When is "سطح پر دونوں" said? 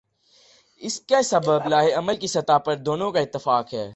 2.27-3.11